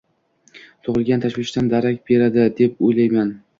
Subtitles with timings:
[0.87, 3.33] tug‘ilgan tashvishdan darak beradi, deb o‘ylayman.